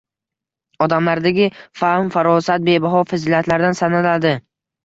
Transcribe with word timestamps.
Odamlardagi 0.85 1.49
fahm-farosat 1.81 2.65
bebaho 2.71 3.05
fazilatlardan 3.13 3.81
sanaladi. 3.83 4.37